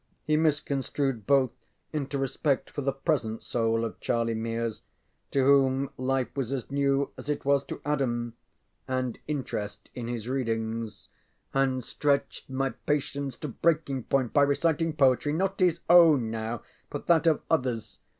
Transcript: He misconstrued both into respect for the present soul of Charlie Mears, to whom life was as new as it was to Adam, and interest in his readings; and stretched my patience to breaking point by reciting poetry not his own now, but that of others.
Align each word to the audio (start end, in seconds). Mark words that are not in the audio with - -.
He 0.23 0.35
misconstrued 0.35 1.27
both 1.27 1.51
into 1.93 2.17
respect 2.17 2.71
for 2.71 2.81
the 2.81 2.91
present 2.91 3.43
soul 3.43 3.85
of 3.85 3.99
Charlie 3.99 4.33
Mears, 4.33 4.81
to 5.29 5.45
whom 5.45 5.91
life 5.95 6.35
was 6.35 6.51
as 6.51 6.71
new 6.71 7.11
as 7.19 7.29
it 7.29 7.45
was 7.45 7.63
to 7.65 7.79
Adam, 7.85 8.33
and 8.87 9.19
interest 9.27 9.91
in 9.93 10.07
his 10.07 10.27
readings; 10.27 11.09
and 11.53 11.85
stretched 11.85 12.49
my 12.49 12.71
patience 12.87 13.35
to 13.35 13.47
breaking 13.47 14.05
point 14.05 14.33
by 14.33 14.41
reciting 14.41 14.91
poetry 14.93 15.33
not 15.33 15.59
his 15.59 15.81
own 15.87 16.31
now, 16.31 16.63
but 16.89 17.05
that 17.05 17.27
of 17.27 17.43
others. 17.47 17.99